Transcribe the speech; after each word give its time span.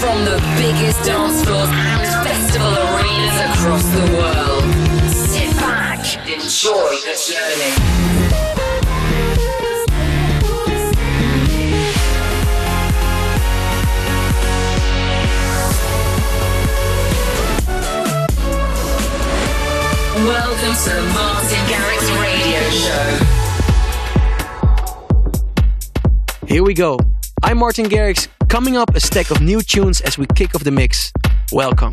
from 0.00 0.24
the 0.24 0.38
biggest 0.56 1.04
dance 1.04 1.42
floors 1.44 1.68
and 1.72 2.06
festival 2.24 2.72
arenas 2.72 3.38
across 3.50 3.82
the 3.82 4.06
world. 4.14 4.64
Sit 5.10 5.50
back, 5.56 5.98
enjoy 6.28 6.94
the 7.02 7.14
journey. 7.26 7.74
Welcome 20.28 20.74
to 20.84 20.94
Martin 21.12 21.64
Garrix 21.66 22.02
Radio 22.22 22.62
Show. 22.70 23.08
Here 26.46 26.62
we 26.62 26.74
go. 26.74 26.98
I'm 27.42 27.58
Martin 27.58 27.86
Garrix. 27.86 28.28
Coming 28.48 28.78
up, 28.78 28.94
a 28.96 29.00
stack 29.00 29.30
of 29.30 29.42
new 29.42 29.60
tunes 29.60 30.00
as 30.00 30.16
we 30.16 30.26
kick 30.34 30.54
off 30.54 30.64
the 30.64 30.70
mix. 30.70 31.12
Welcome. 31.52 31.92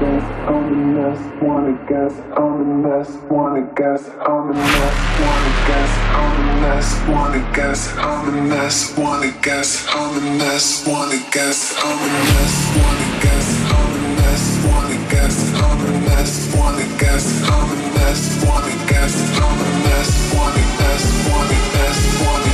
guess, 0.00 0.48
on 0.48 0.70
the 0.70 0.76
mess, 0.76 1.42
wanna 1.42 1.76
guess, 1.86 2.14
on 2.34 2.58
the 2.58 2.88
mess, 2.88 3.10
wanna 3.30 3.60
guess, 3.76 4.08
on 4.26 4.48
the 4.48 4.54
mess, 4.54 4.96
wanna 5.20 5.52
guess, 5.68 5.92
on 6.08 6.36
the 6.36 6.54
mess, 6.62 6.88
wanna 7.06 7.52
guess, 7.52 7.98
on 7.98 8.24
the 8.24 8.40
mess, 8.40 8.96
wanna 8.96 9.30
guess, 9.42 9.86
on 9.94 10.14
the 10.14 10.20
mess, 10.40 10.86
wanna 10.86 11.18
guess, 11.30 11.76
on 11.84 11.98
the 12.00 12.10
mess, 12.32 12.56
wanna 12.80 13.08
guess, 13.20 13.48
on 13.76 13.92
the 13.92 14.08
mess, 14.16 14.44
wanna 14.64 14.96
guess, 15.12 15.36
on 15.68 15.78
the 15.84 15.92
mess, 16.08 16.32
wanna 16.56 16.86
guess, 16.98 17.26
on 17.52 17.68
the 17.68 17.76
mess, 17.98 18.22
wanna 18.46 18.74
guess, 18.88 19.14
on 19.44 19.58
the 19.60 19.70
mess, 19.84 20.10
wanna 20.34 20.64
guess, 20.80 21.04
wanna 21.28 21.58
guess, 21.76 22.00
wanna 22.24 22.49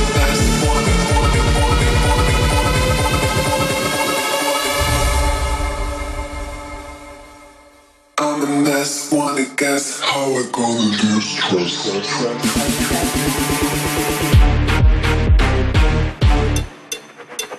wanna 9.11 9.45
guess 9.55 9.99
how 9.99 10.33
we're 10.33 10.49
gonna 10.51 10.79
lose 10.79 11.35
trust. 11.35 11.87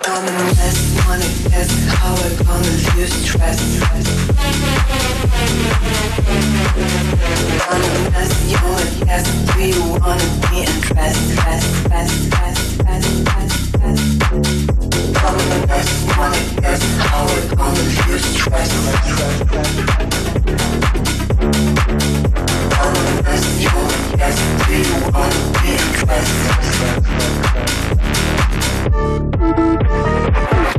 I'm 0.04 0.54
just 0.54 1.06
wanna 1.06 1.28
guess 1.48 1.70
how 1.88 2.14
we're 2.16 2.38
gonna 2.44 2.74
lose 2.96 3.16
trust. 3.24 3.60
I'm 7.70 7.82
the 7.82 8.00
mess. 8.10 8.32
You 8.50 8.58
wanna 8.64 8.90
guess, 9.04 9.26
do 9.54 9.60
you 9.62 9.80
wanna 10.00 10.28
be 10.50 10.58
impressed? 10.64 11.22
Trust, 11.38 11.66
trust, 11.86 12.30
trust, 12.30 12.80
trust, 12.80 13.08
trust, 13.26 13.56
trust. 13.74 14.02
I'm 15.24 15.38
just 15.68 15.92
wanna 16.18 16.42
guess 16.60 16.82
how 16.98 17.24
we're 17.26 17.48
gonna 17.54 17.82
lose 18.08 18.26
trust. 18.36 18.72
trust, 18.72 19.46
trust, 19.48 19.76
trust. 19.76 21.17
Thank 23.30 23.62
you. 30.72 30.77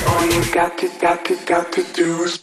All 0.08 0.26
you 0.26 0.41
got 0.54 0.78
to 0.78 0.88
got 1.02 1.26
to 1.26 1.36
got 1.45 1.72
to 1.74 1.84
do 1.93 2.24
is 2.24 2.38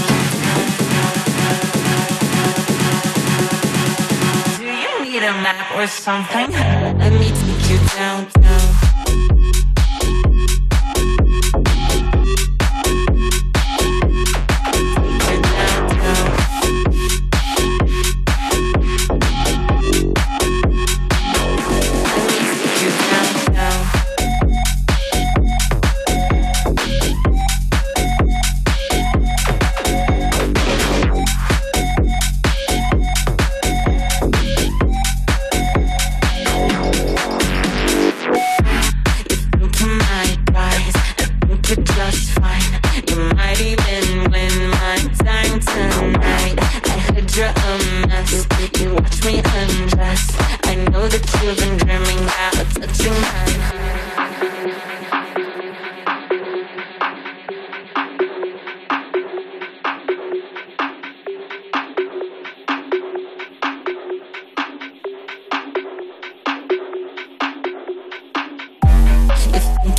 Do 4.59 4.65
you 4.65 4.93
need 5.03 5.23
a 5.23 5.33
map 5.41 5.75
or 5.77 5.87
something? 5.87 6.62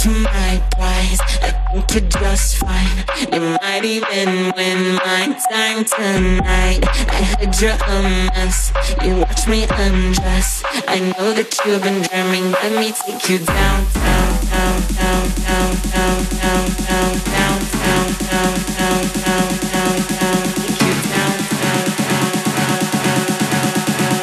You 0.04 0.10
might 0.22 0.60
rise, 0.78 1.18
I 1.40 1.50
think 1.72 1.94
you're 1.94 2.10
just 2.20 2.58
fine. 2.58 3.04
You 3.32 3.56
might 3.62 3.86
even 3.86 4.52
win 4.54 4.96
my 4.96 5.32
time 5.50 5.82
tonight. 5.86 6.80
I 7.08 7.22
heard 7.32 7.58
you're 7.58 7.72
a 7.72 8.02
mess, 8.02 8.70
you 9.02 9.16
watch 9.16 9.48
me 9.48 9.64
undress. 9.64 10.62
I 10.86 11.00
know 11.00 11.32
that 11.32 11.56
you've 11.64 11.82
been 11.82 12.02
dreaming, 12.02 12.52
let 12.52 12.72
me 12.72 12.92
take 12.92 13.30
you 13.30 13.38
down, 13.46 13.86
down, 13.94 14.44
down, 14.52 14.76
down, 14.92 15.24
down, 15.40 15.72
down, 15.88 16.20
down, 16.36 16.68
down, 16.84 17.16
down, 17.24 17.56
down, 17.80 18.12
down, 18.28 18.52
down, 18.76 19.00
down, 19.24 19.48
down, 19.72 19.96
down, 20.20 20.42
take 20.52 20.84
you 20.84 20.94
down, 21.16 21.32
down, 21.64 21.80
down, 22.04 22.28
down, 22.60 23.24
down, 23.56 24.20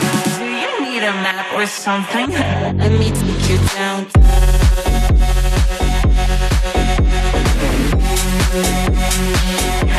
down. 0.00 0.40
Do 0.40 0.44
you 0.56 0.72
need 0.80 1.04
a 1.04 1.12
map 1.20 1.52
or 1.52 1.66
something? 1.68 2.32
Let 2.80 2.92
me 2.96 3.12
take 3.12 3.44
you 3.50 3.60
down. 3.76 4.21
Yeah. 8.54 9.91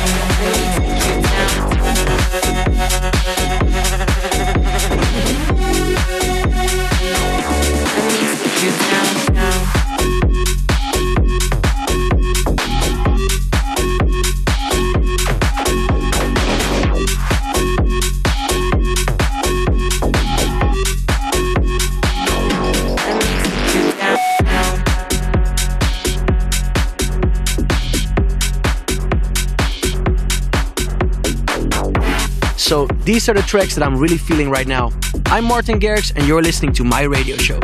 These 32.99 33.27
are 33.29 33.33
the 33.33 33.41
tracks 33.41 33.75
that 33.75 33.83
I'm 33.83 33.97
really 33.97 34.17
feeling 34.17 34.49
right 34.49 34.67
now. 34.67 34.91
I'm 35.27 35.45
Martin 35.45 35.79
Garrix 35.79 36.11
and 36.15 36.27
you're 36.27 36.41
listening 36.41 36.73
to 36.73 36.83
my 36.83 37.03
radio 37.03 37.37
show. 37.37 37.59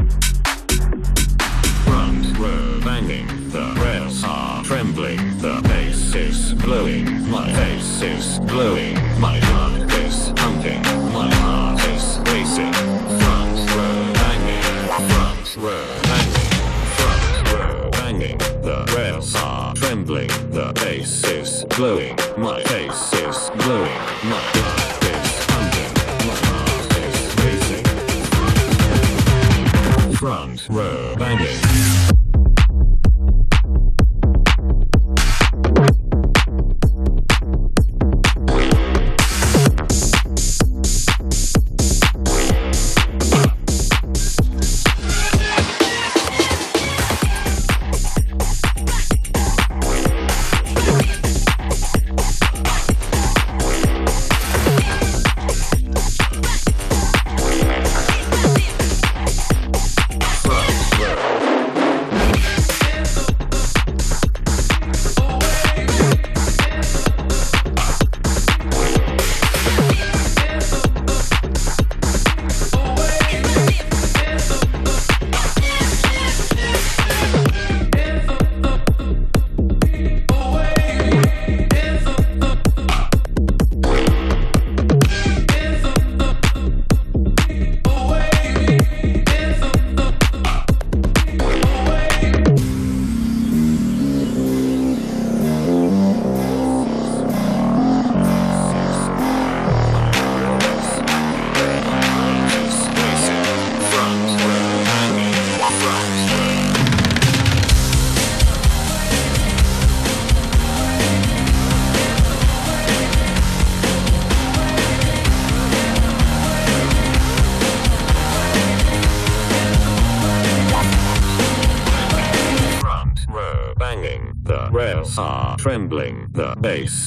Yeah. 31.72 32.19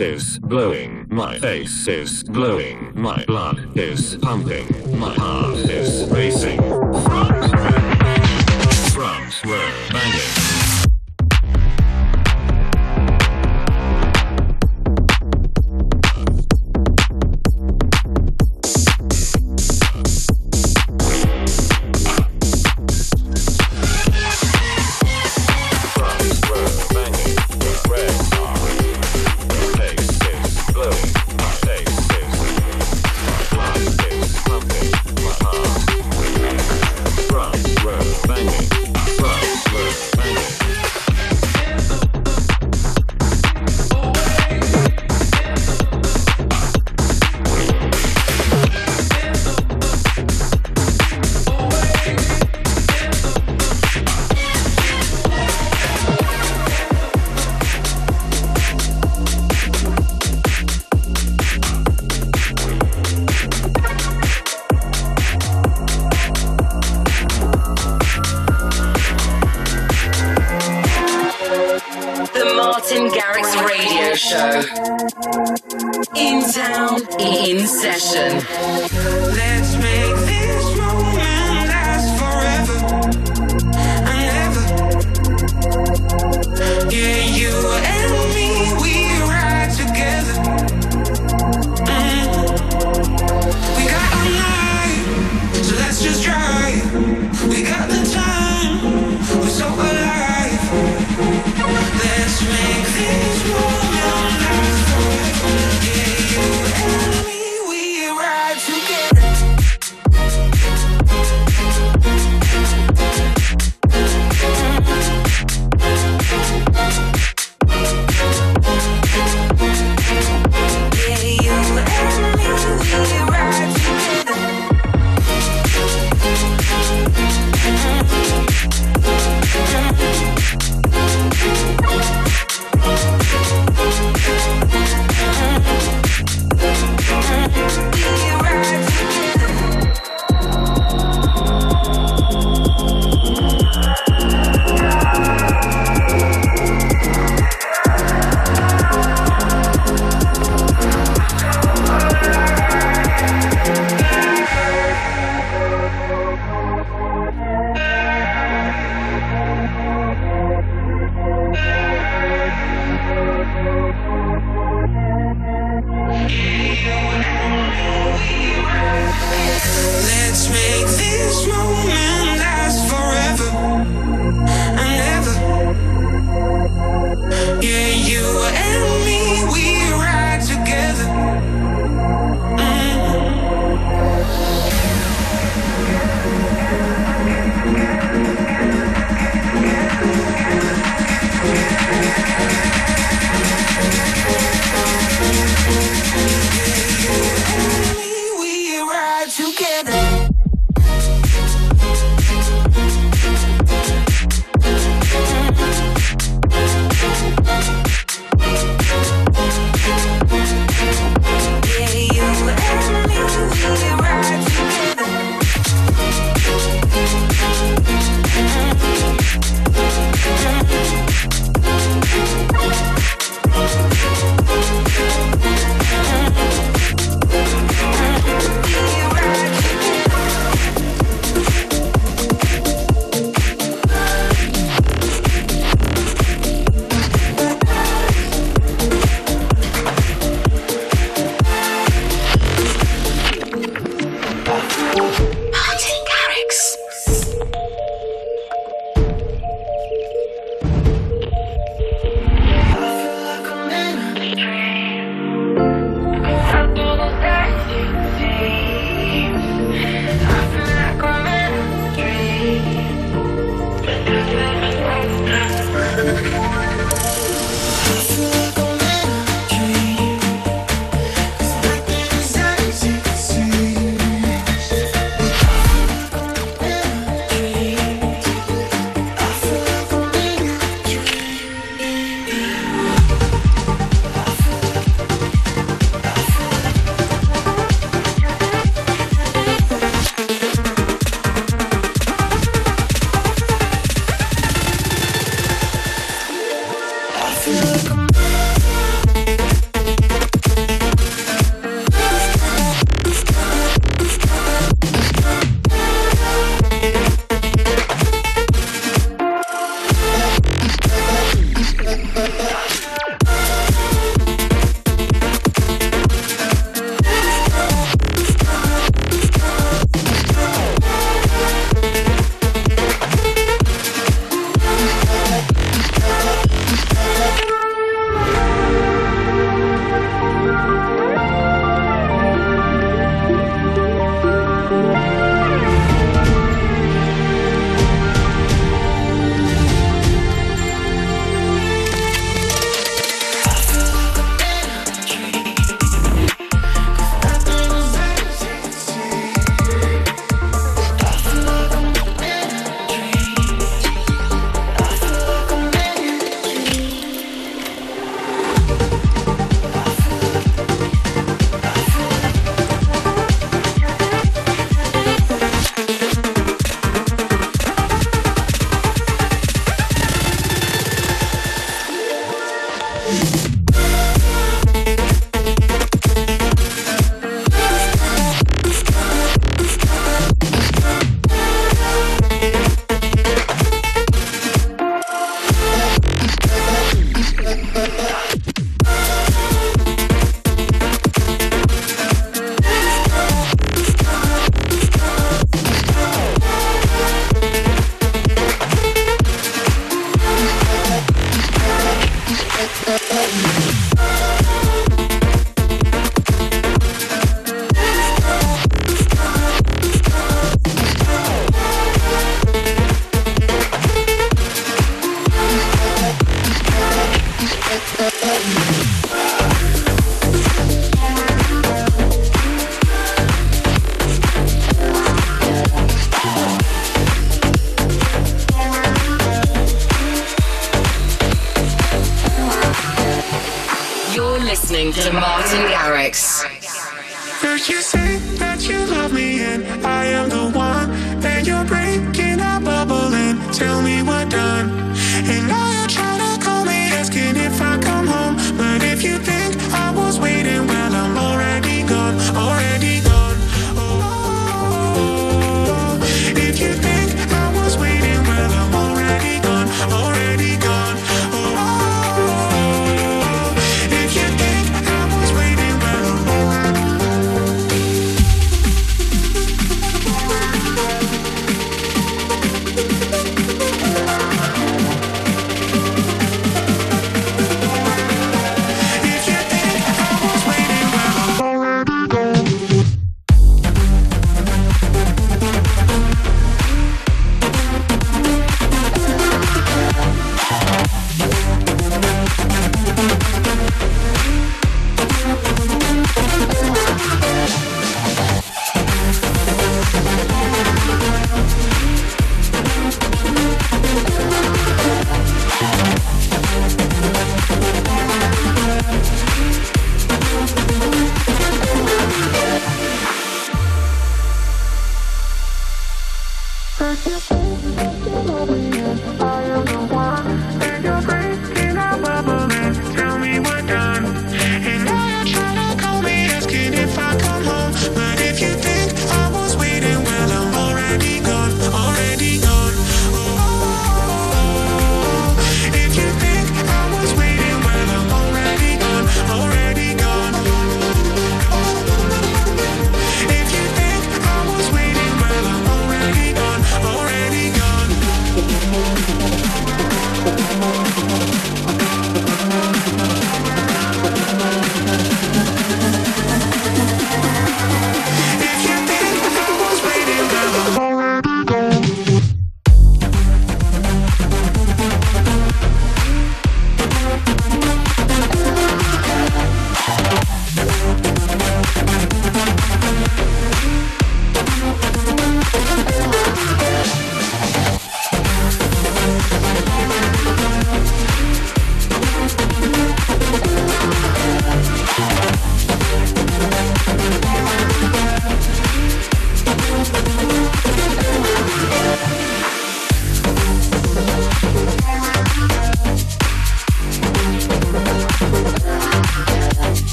Is 0.00 0.38
blowing, 0.38 1.06
my 1.10 1.38
face 1.38 1.86
is 1.86 2.22
glowing, 2.22 2.92
my 2.94 3.24
blood 3.26 3.76
is 3.76 4.16
pumping, 4.16 4.66
my 4.98 5.12
heart 5.14 5.56
is 5.58 6.08
racing. 6.10 6.79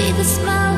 Faded 0.00 0.16
under 0.16 0.48
cold 0.48 0.69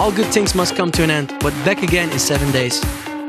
all 0.00 0.10
good 0.10 0.32
things 0.32 0.54
must 0.54 0.74
come 0.76 0.90
to 0.90 1.02
an 1.02 1.10
end, 1.10 1.28
but 1.40 1.52
back 1.62 1.82
again 1.82 2.10
in 2.10 2.18
seven 2.18 2.50
days. 2.52 2.82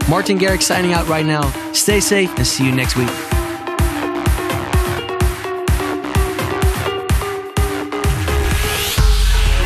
Martin 0.08 0.40
Garrix 0.40 0.62
signing 0.62 0.94
out 0.94 1.06
right 1.10 1.26
now. 1.26 1.42
Stay 1.74 2.00
safe 2.00 2.34
and 2.38 2.48
see 2.48 2.66
you 2.66 2.72
next 2.74 2.96
week. 2.96 3.10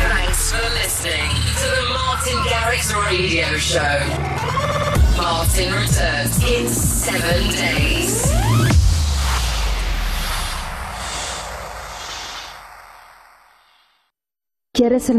Thanks 0.02 0.50
for 0.50 0.68
listening 0.74 1.30
to 1.60 1.68
the 1.76 1.86
Martin 1.94 2.38
Garrix 2.50 2.92
Radio 3.08 3.56
Show. 3.56 4.00
Martin 5.16 5.72
returns 5.74 6.42
in 6.42 6.66
seven 6.68 7.48
days. 7.52 8.26
¿Quieres 14.76 15.08
el 15.08 15.14